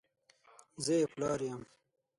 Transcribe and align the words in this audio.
زه 0.83 0.93
یې 0.99 1.05
پلار 1.13 1.39
یم! 1.49 1.61